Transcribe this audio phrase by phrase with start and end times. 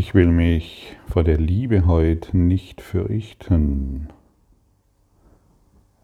[0.00, 4.08] Ich will mich vor der Liebe heute nicht fürchten,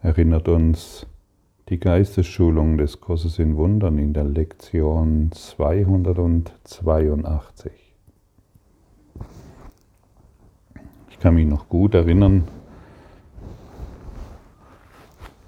[0.03, 1.06] erinnert uns
[1.71, 7.72] die Geistesschulung des Kurses in Wundern in der Lektion 282.
[11.08, 12.47] Ich kann mich noch gut erinnern,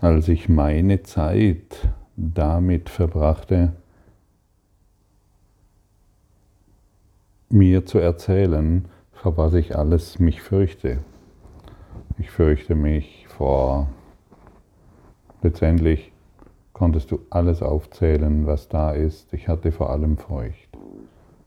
[0.01, 3.75] als ich meine Zeit damit verbrachte,
[7.59, 10.99] mir zu erzählen, vor was ich alles mich fürchte.
[12.17, 13.89] Ich fürchte mich vor,
[15.43, 16.13] letztendlich
[16.73, 19.33] konntest du alles aufzählen, was da ist.
[19.35, 20.69] Ich hatte vor allem Furcht.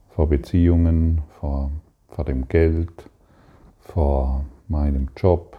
[0.09, 1.71] Vor Beziehungen, vor,
[2.09, 3.09] vor dem Geld,
[3.79, 5.57] vor meinem Job,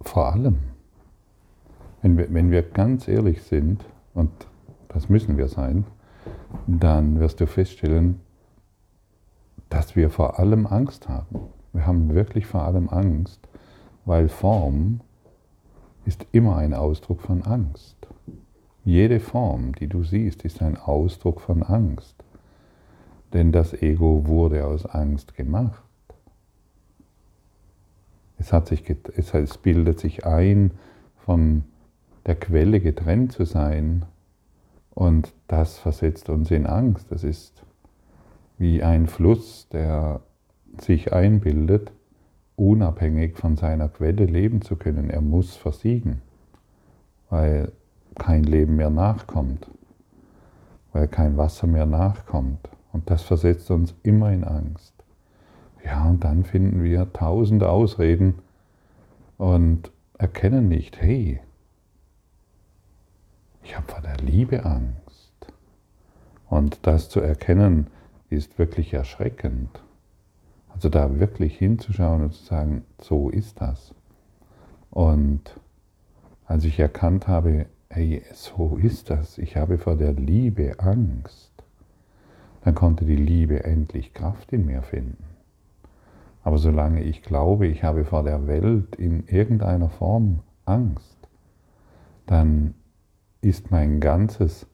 [0.00, 0.58] vor allem.
[2.02, 4.30] Wenn wir, wenn wir ganz ehrlich sind, und
[4.88, 5.84] das müssen wir sein,
[6.66, 8.20] dann wirst du feststellen,
[9.68, 11.40] dass wir vor allem Angst haben.
[11.72, 13.40] Wir haben wirklich vor allem Angst,
[14.04, 15.00] weil Form
[16.04, 17.96] ist immer ein Ausdruck von Angst.
[18.84, 22.14] Jede Form, die du siehst, ist ein Ausdruck von Angst.
[23.34, 25.82] Denn das Ego wurde aus Angst gemacht.
[28.38, 28.84] Es, hat sich,
[29.16, 30.70] es bildet sich ein,
[31.18, 31.64] von
[32.24, 34.06] der Quelle getrennt zu sein
[34.98, 37.12] und das versetzt uns in Angst.
[37.12, 37.62] Das ist
[38.58, 40.22] wie ein Fluss, der
[40.80, 41.92] sich einbildet,
[42.56, 45.08] unabhängig von seiner Quelle leben zu können.
[45.08, 46.20] Er muss versiegen,
[47.30, 47.70] weil
[48.16, 49.70] kein Leben mehr nachkommt,
[50.92, 52.68] weil kein Wasser mehr nachkommt.
[52.92, 54.94] Und das versetzt uns immer in Angst.
[55.84, 58.34] Ja, und dann finden wir tausende Ausreden
[59.36, 61.38] und erkennen nicht, hey,
[63.68, 65.34] ich habe vor der Liebe Angst.
[66.48, 67.88] Und das zu erkennen,
[68.30, 69.82] ist wirklich erschreckend.
[70.70, 73.94] Also da wirklich hinzuschauen und zu sagen, so ist das.
[74.90, 75.60] Und
[76.46, 81.52] als ich erkannt habe, hey, so ist das, ich habe vor der Liebe Angst,
[82.64, 85.24] dann konnte die Liebe endlich Kraft in mir finden.
[86.42, 91.18] Aber solange ich glaube, ich habe vor der Welt in irgendeiner Form Angst,
[92.24, 92.72] dann
[93.40, 94.66] ist mein ganzes,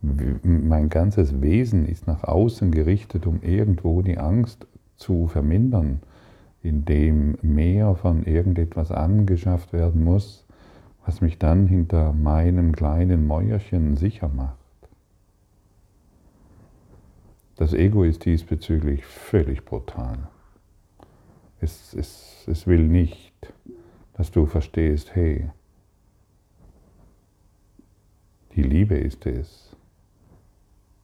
[0.00, 4.66] mein ganzes Wesen ist nach außen gerichtet, um irgendwo die Angst
[4.96, 6.00] zu vermindern,
[6.62, 10.46] indem mehr von irgendetwas angeschafft werden muss,
[11.04, 14.56] was mich dann hinter meinem kleinen Mäuerchen sicher macht.
[17.56, 20.28] Das Ego ist diesbezüglich völlig brutal.
[21.60, 23.32] Es, es, es will nicht,
[24.14, 25.50] dass du verstehst, hey,
[28.56, 29.76] die Liebe ist es,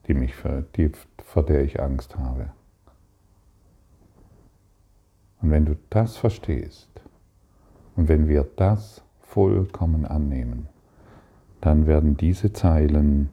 [0.06, 0.34] die mich,
[0.76, 2.50] die, vor der ich Angst habe.
[5.42, 6.88] Und wenn du das verstehst
[7.96, 10.68] und wenn wir das vollkommen annehmen,
[11.60, 13.30] dann werden diese Zeilen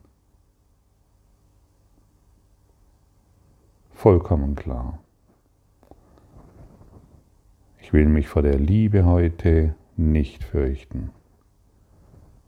[3.94, 5.00] vollkommen klar.
[7.80, 11.12] Ich will mich vor der Liebe heute nicht fürchten.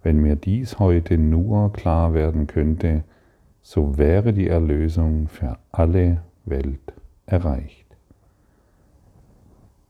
[0.02, 3.04] Wenn mir dies heute nur klar werden könnte,
[3.62, 6.94] so wäre die Erlösung für alle Welt
[7.26, 7.86] erreicht.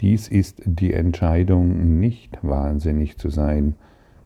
[0.01, 3.75] Dies ist die Entscheidung, nicht wahnsinnig zu sein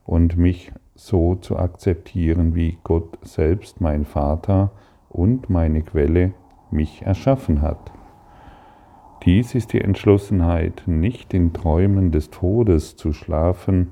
[0.05, 4.71] und mich so zu akzeptieren, wie Gott selbst, mein Vater
[5.09, 6.33] und meine Quelle,
[6.69, 7.91] mich erschaffen hat.
[9.25, 13.91] Dies ist die Entschlossenheit, nicht in Träumen des Todes zu schlafen,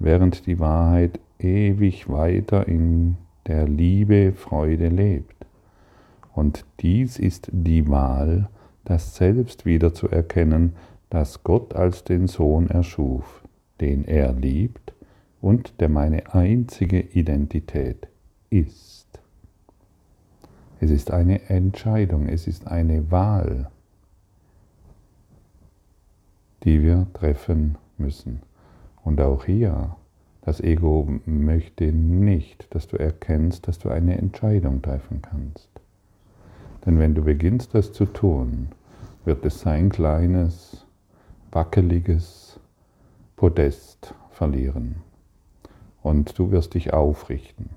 [0.00, 3.16] während die Wahrheit ewig weiter in
[3.46, 5.46] der Liebe, Freude lebt.
[6.34, 8.48] Und dies ist die Wahl,
[8.84, 10.74] das Selbst wieder zu erkennen,
[11.10, 13.44] das Gott als den Sohn erschuf,
[13.80, 14.94] den er liebt
[15.40, 18.08] und der meine einzige Identität
[18.48, 19.20] ist.
[20.80, 23.70] Es ist eine Entscheidung, es ist eine Wahl,
[26.64, 28.40] die wir treffen müssen.
[29.04, 29.96] Und auch hier
[30.42, 35.68] das Ego möchte nicht, dass du erkennst, dass du eine Entscheidung treffen kannst.
[36.86, 38.68] Denn wenn du beginnst, das zu tun,
[39.24, 40.86] wird es sein kleines,
[41.52, 42.58] wackeliges
[43.36, 44.96] Podest verlieren.
[46.02, 47.70] Und du wirst dich aufrichten.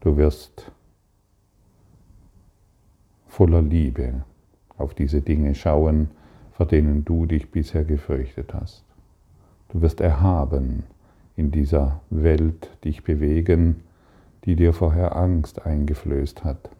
[0.00, 0.72] Du wirst
[3.26, 4.24] voller Liebe
[4.78, 6.08] auf diese Dinge schauen,
[6.52, 8.85] vor denen du dich bisher gefürchtet hast.
[9.68, 10.84] Du wirst erhaben
[11.36, 13.82] in dieser Welt dich bewegen,
[14.44, 16.70] die dir vorher Angst eingeflößt hat.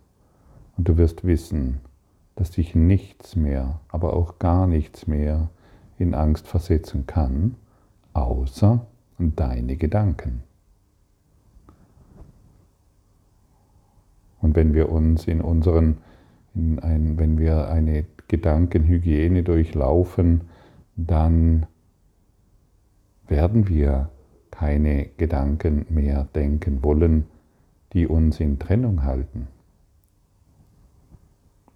[0.77, 1.81] Und du wirst wissen,
[2.37, 5.49] dass dich nichts mehr, aber auch gar nichts mehr
[5.99, 7.57] in Angst versetzen kann,
[8.13, 8.87] außer
[9.19, 10.43] deine Gedanken.
[14.41, 15.99] Und wenn wir uns in unseren,
[16.55, 20.43] in ein, wenn wir eine Gedankenhygiene durchlaufen,
[20.95, 21.67] dann
[23.29, 24.11] werden wir
[24.51, 27.27] keine Gedanken mehr denken wollen,
[27.93, 29.49] die uns in Trennung halten.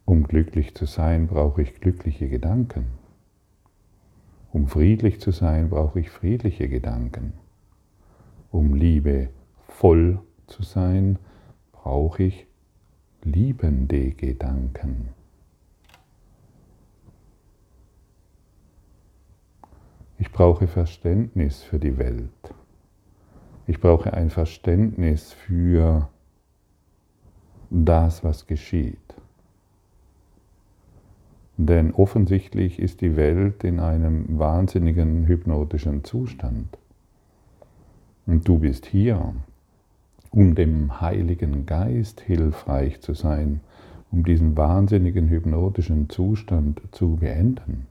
[0.05, 2.87] Um glücklich zu sein, brauche ich glückliche Gedanken.
[4.53, 7.35] Um friedlich zu sein, brauche ich friedliche Gedanken.
[8.51, 9.29] Um Liebe
[9.69, 11.19] voll zu sein,
[11.73, 12.47] brauche ich
[13.23, 15.11] liebende Gedanken.
[20.21, 22.55] Ich brauche Verständnis für die Welt.
[23.67, 26.11] Ich brauche ein Verständnis für
[27.71, 28.99] das, was geschieht.
[31.57, 36.77] Denn offensichtlich ist die Welt in einem wahnsinnigen hypnotischen Zustand.
[38.27, 39.33] Und du bist hier,
[40.31, 43.61] um dem Heiligen Geist hilfreich zu sein,
[44.13, 47.87] um diesen wahnsinnigen hypnotischen Zustand zu beenden.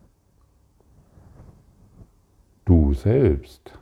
[2.70, 3.80] Du selbst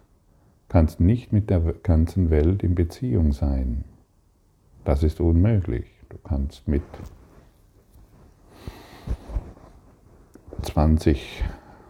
[0.69, 3.83] kannst nicht mit der ganzen Welt in Beziehung sein.
[4.85, 5.87] Das ist unmöglich.
[6.07, 6.83] Du kannst mit
[10.61, 11.43] 20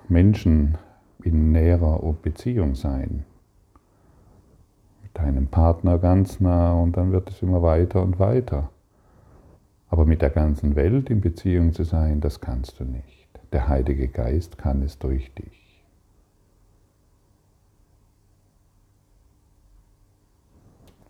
[0.09, 0.79] Menschen
[1.21, 3.25] in näherer Beziehung sein.
[5.03, 8.71] Mit deinem Partner ganz nah und dann wird es immer weiter und weiter.
[9.89, 13.29] Aber mit der ganzen Welt in Beziehung zu sein, das kannst du nicht.
[13.53, 15.66] Der Heilige Geist kann es durch dich.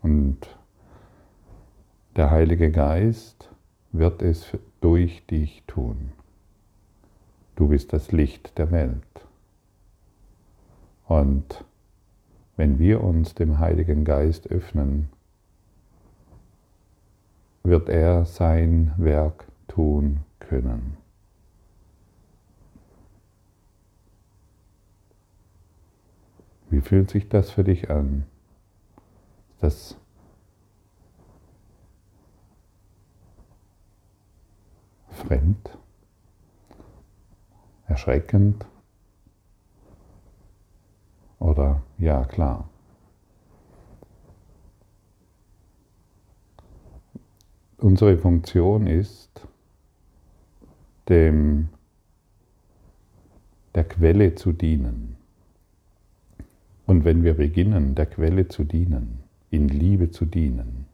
[0.08, 0.38] Und
[2.16, 3.50] der Heilige Geist
[3.92, 6.14] wird es durch dich tun.
[7.58, 9.28] Du bist das Licht der Welt.
[11.10, 11.66] Und
[12.56, 15.10] wenn wir uns dem Heiligen Geist öffnen,
[17.64, 20.96] wird er sein Werk tun können.
[26.70, 28.24] Wie fühlt sich das für dich an?
[29.60, 29.98] Das
[35.12, 35.78] fremd?
[37.88, 38.66] erschreckend
[41.40, 42.70] oder ja klar.
[47.78, 49.48] Unsere Funktion ist,
[51.10, 51.70] dem,
[53.76, 55.16] der Quelle zu dienen.
[56.86, 60.86] Und wenn wir beginnen, der Quelle zu dienen, in Liebe zu dienen,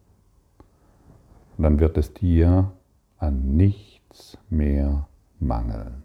[1.57, 2.71] dann wird es dir
[3.17, 5.07] an nichts mehr
[5.39, 6.03] mangeln.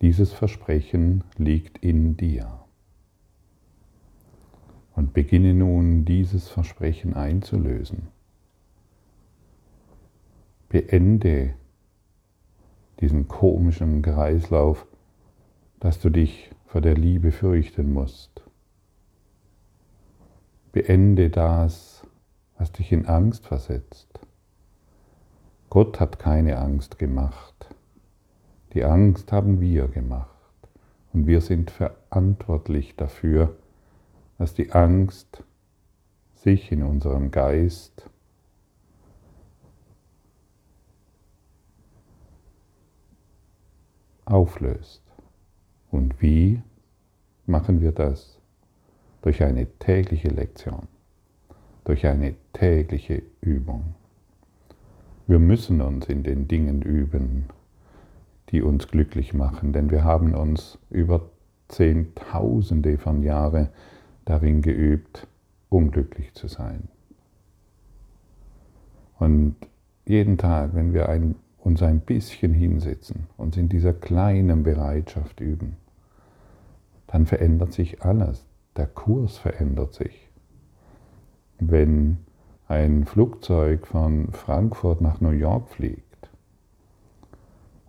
[0.00, 2.60] Dieses Versprechen liegt in dir.
[4.94, 8.08] Und beginne nun dieses Versprechen einzulösen.
[10.68, 11.54] Beende
[13.00, 14.86] diesen komischen Kreislauf,
[15.80, 18.47] dass du dich vor der Liebe fürchten musst.
[20.72, 22.02] Beende das,
[22.58, 24.20] was dich in Angst versetzt.
[25.70, 27.74] Gott hat keine Angst gemacht.
[28.74, 30.28] Die Angst haben wir gemacht
[31.12, 33.56] und wir sind verantwortlich dafür,
[34.38, 35.42] dass die Angst
[36.34, 38.08] sich in unserem Geist
[44.24, 45.02] auflöst.
[45.90, 46.62] Und wie
[47.46, 48.37] machen wir das?
[49.22, 50.86] Durch eine tägliche Lektion,
[51.84, 53.94] durch eine tägliche Übung.
[55.26, 57.46] Wir müssen uns in den Dingen üben,
[58.50, 61.28] die uns glücklich machen, denn wir haben uns über
[61.68, 63.68] Zehntausende von Jahren
[64.24, 65.26] darin geübt,
[65.68, 66.88] unglücklich zu sein.
[69.18, 69.56] Und
[70.06, 75.76] jeden Tag, wenn wir ein, uns ein bisschen hinsetzen, uns in dieser kleinen Bereitschaft üben,
[77.08, 78.47] dann verändert sich alles.
[78.78, 80.30] Der Kurs verändert sich.
[81.58, 82.24] Wenn
[82.68, 86.08] ein Flugzeug von Frankfurt nach New York fliegt,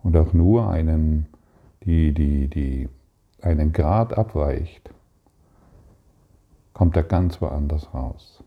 [0.02, 1.26] und auch nur einen,
[1.84, 2.88] die, die, die,
[3.42, 4.90] einen Grad abweicht,
[6.72, 8.42] kommt er ganz woanders raus.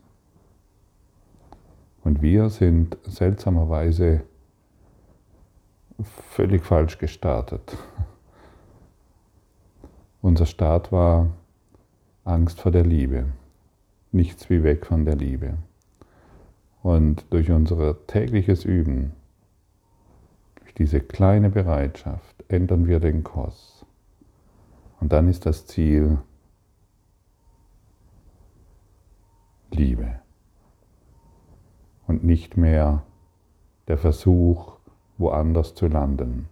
[2.02, 4.22] Und wir sind seltsamerweise
[6.02, 7.76] völlig falsch gestartet.
[10.20, 11.28] Unser Start war
[12.24, 13.26] Angst vor der Liebe,
[14.10, 15.58] nichts wie weg von der Liebe.
[16.82, 19.12] Und durch unser tägliches Üben,
[20.56, 23.84] durch diese kleine Bereitschaft, ändern wir den Kurs.
[25.00, 26.18] Und dann ist das Ziel
[29.70, 30.20] Liebe
[32.06, 33.02] und nicht mehr
[33.86, 34.78] der Versuch,
[35.18, 36.48] woanders zu landen,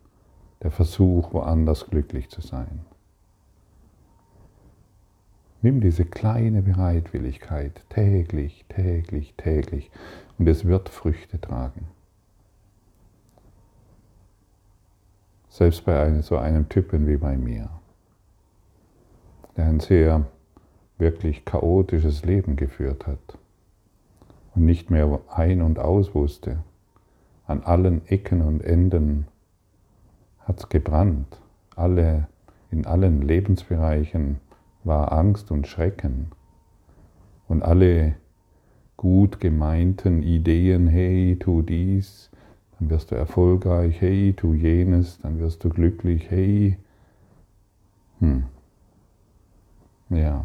[0.62, 2.84] der Versuch, woanders glücklich zu sein.
[5.62, 9.92] Nimm diese kleine Bereitwilligkeit täglich, täglich, täglich
[10.36, 11.86] und es wird Früchte tragen.
[15.48, 17.70] Selbst bei einem, so einem Typen wie bei mir,
[19.56, 20.26] der ein sehr
[20.98, 23.38] wirklich chaotisches Leben geführt hat
[24.56, 26.58] und nicht mehr ein und aus wusste,
[27.46, 29.28] an allen Ecken und Enden
[30.40, 31.38] hat es gebrannt,
[31.76, 32.26] alle,
[32.72, 34.40] in allen Lebensbereichen
[34.84, 36.30] war Angst und Schrecken.
[37.48, 38.14] Und alle
[38.96, 42.30] gut gemeinten Ideen, hey, tu dies,
[42.78, 46.78] dann wirst du erfolgreich, hey, tu jenes, dann wirst du glücklich, hey.
[48.20, 48.44] Hm.
[50.10, 50.44] Ja.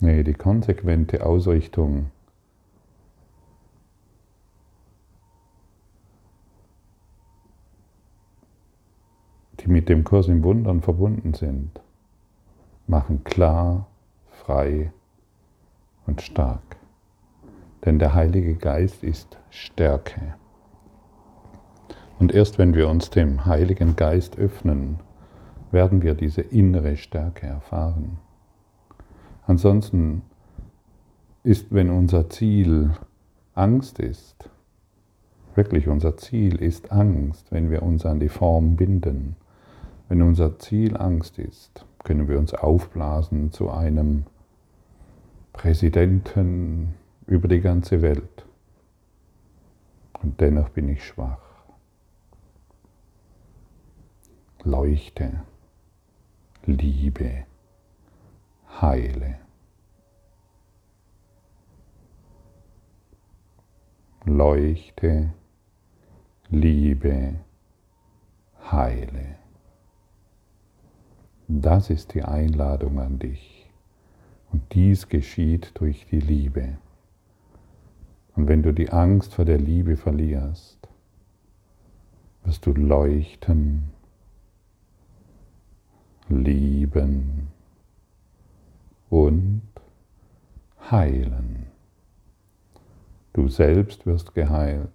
[0.00, 2.10] Nee, die konsequente Ausrichtung
[9.90, 11.80] dem Kurs im Wundern verbunden sind,
[12.86, 13.88] machen klar,
[14.30, 14.92] frei
[16.06, 16.76] und stark.
[17.84, 20.34] Denn der Heilige Geist ist Stärke.
[22.20, 25.00] Und erst wenn wir uns dem Heiligen Geist öffnen,
[25.72, 28.18] werden wir diese innere Stärke erfahren.
[29.46, 30.22] Ansonsten
[31.42, 32.92] ist, wenn unser Ziel
[33.54, 34.48] Angst ist,
[35.56, 39.34] wirklich unser Ziel ist Angst, wenn wir uns an die Form binden,
[40.10, 44.26] wenn unser Ziel Angst ist, können wir uns aufblasen zu einem
[45.52, 46.96] Präsidenten
[47.28, 48.44] über die ganze Welt.
[50.20, 51.38] Und dennoch bin ich schwach.
[54.64, 55.44] Leuchte,
[56.66, 57.44] liebe,
[58.80, 59.38] heile.
[64.24, 65.32] Leuchte,
[66.48, 67.36] liebe,
[68.72, 69.39] heile.
[71.52, 73.68] Das ist die Einladung an dich.
[74.52, 76.78] Und dies geschieht durch die Liebe.
[78.36, 80.78] Und wenn du die Angst vor der Liebe verlierst,
[82.44, 83.90] wirst du leuchten,
[86.28, 87.48] lieben
[89.08, 89.62] und
[90.88, 91.66] heilen.
[93.32, 94.88] Du selbst wirst geheilt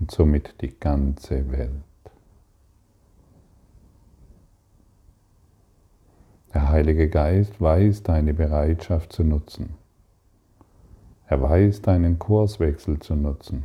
[0.00, 1.89] und somit die ganze Welt.
[6.52, 9.74] Der Heilige Geist weiß deine Bereitschaft zu nutzen.
[11.28, 13.64] Er weiß deinen Kurswechsel zu nutzen.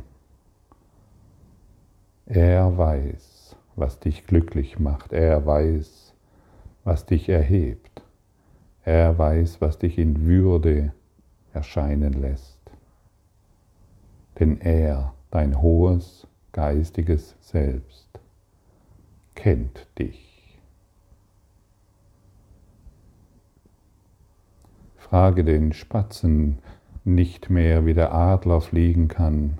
[2.26, 5.12] Er weiß, was dich glücklich macht.
[5.12, 6.14] Er weiß,
[6.84, 8.02] was dich erhebt.
[8.84, 10.92] Er weiß, was dich in Würde
[11.52, 12.60] erscheinen lässt.
[14.38, 18.20] Denn er, dein hohes geistiges Selbst,
[19.34, 20.35] kennt dich.
[25.08, 26.58] Frage den Spatzen
[27.04, 29.58] nicht mehr, wie der Adler fliegen kann,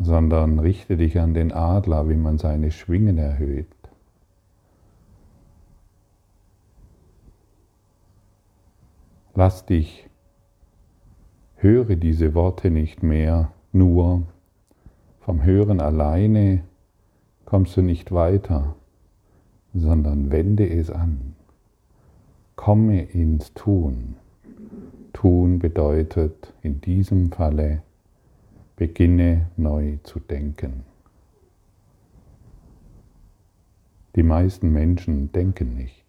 [0.00, 3.68] sondern richte dich an den Adler, wie man seine Schwingen erhöht.
[9.36, 10.10] Lass dich,
[11.54, 14.24] höre diese Worte nicht mehr, nur
[15.20, 16.64] vom Hören alleine
[17.44, 18.74] kommst du nicht weiter,
[19.72, 21.36] sondern wende es an.
[22.56, 24.16] Komme ins Tun.
[25.12, 27.82] Tun bedeutet in diesem Falle,
[28.76, 30.84] beginne neu zu denken.
[34.16, 36.04] Die meisten Menschen denken nicht.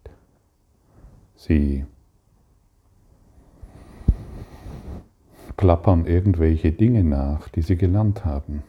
[1.36, 1.84] Sie
[5.56, 8.62] klappern irgendwelche Dinge nach, die sie gelernt haben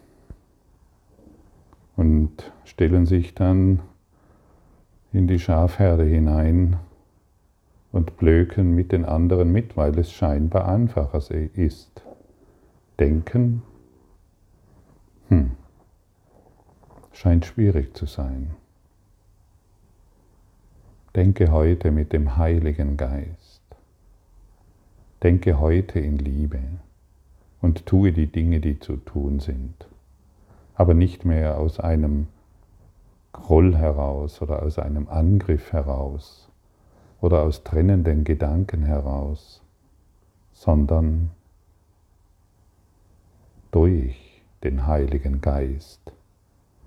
[1.95, 3.79] und stellen sich dann
[5.13, 6.77] in die Schafherde hinein
[7.91, 12.03] und blöken mit den anderen mit, weil es scheinbar einfacher ist.
[12.99, 13.63] Denken
[15.29, 15.51] hm,
[17.13, 18.51] scheint schwierig zu sein.
[21.15, 23.61] Denke heute mit dem Heiligen Geist.
[25.23, 26.59] Denke heute in Liebe
[27.61, 29.87] und tue die Dinge, die zu tun sind.
[30.75, 32.27] Aber nicht mehr aus einem
[33.33, 36.48] Groll heraus oder aus einem Angriff heraus,
[37.21, 39.61] oder aus trennenden Gedanken heraus,
[40.53, 41.31] sondern
[43.71, 46.13] durch den Heiligen Geist,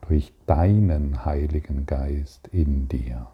[0.08, 3.28] durch deinen Heiligen Geist in dir.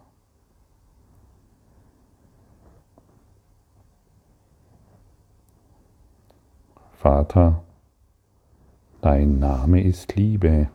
[6.93, 7.63] Vater,
[9.01, 10.67] dein Name ist Liebe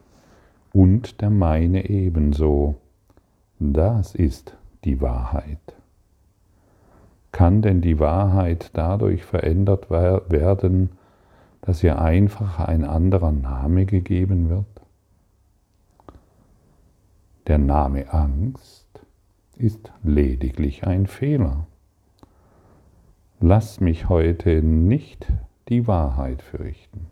[0.73, 2.77] und der meine ebenso.
[3.59, 5.84] Das ist die Wahrheit.
[7.35, 10.91] Kann denn die Wahrheit dadurch verändert werden,
[11.63, 14.67] dass ihr einfach ein anderer Name gegeben wird?
[17.49, 18.87] Der Name Angst
[19.57, 21.67] ist lediglich ein Fehler.
[23.41, 25.27] Lass mich heute nicht
[25.69, 27.09] die Wahrheit fürchten.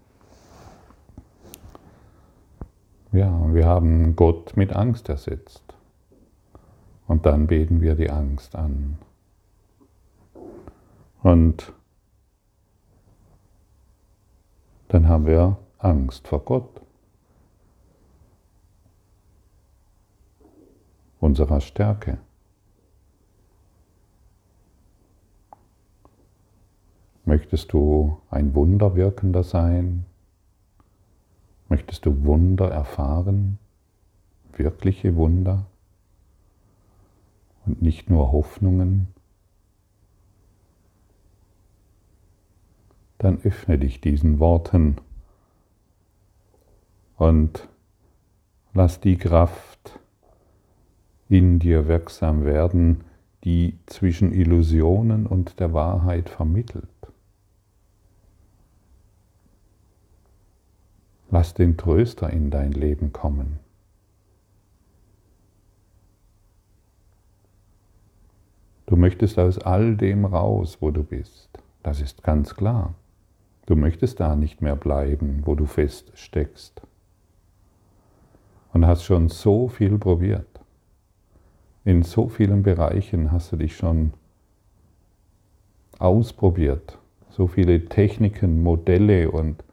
[3.11, 5.65] Ja, wir haben Gott mit Angst ersetzt.
[7.09, 8.99] Und dann beten wir die Angst an.
[11.23, 11.73] Und
[14.89, 16.83] dann haben wir Angst vor Gott,
[21.21, 22.19] unserer Stärke.
[27.25, 30.05] Möchtest du ein Wunderwirkender sein?
[31.69, 33.59] Möchtest du Wunder erfahren?
[34.57, 35.67] Wirkliche Wunder?
[37.65, 39.07] Und nicht nur Hoffnungen?
[43.23, 44.97] Dann öffne dich diesen Worten
[47.17, 47.69] und
[48.75, 50.01] lass die Kraft
[51.29, 53.05] in dir wirksam werden,
[53.45, 56.89] die zwischen Illusionen und der Wahrheit vermittelt.
[61.31, 63.61] Lass den Tröster in dein Leben kommen.
[68.87, 71.49] Du möchtest aus all dem raus, wo du bist.
[71.85, 72.97] Das ist ganz klar.
[73.73, 76.83] Du möchtest da nicht mehr bleiben, wo du feststeckst.
[78.75, 80.61] Und hast schon so viel probiert.
[81.83, 84.13] In so vielen Bereichen hast du dich schon
[85.99, 86.99] ausprobiert.
[87.31, 89.65] So viele Techniken, Modelle und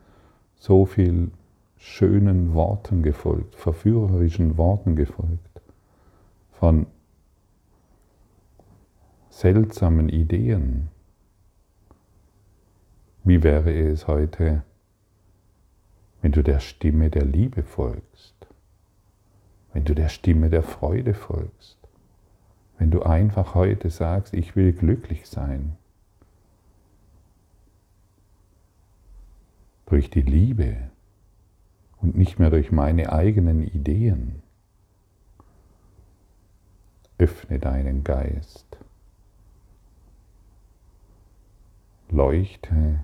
[0.56, 1.32] so viel
[1.76, 5.62] schönen Worten gefolgt, verführerischen Worten gefolgt,
[6.54, 6.86] von
[9.30, 10.88] seltsamen Ideen.
[13.30, 14.64] Wie wäre es heute,
[16.24, 18.48] wenn du der Stimme der Liebe folgst,
[19.72, 21.78] wenn du der Stimme der Freude folgst,
[22.80, 25.78] wenn du einfach heute sagst, ich will glücklich sein.
[29.86, 30.90] Durch die Liebe,
[32.02, 34.42] und nicht mehr durch meine eigenen Ideen.
[37.20, 38.66] Öffne deinen Geist.
[42.10, 43.04] Leuchte,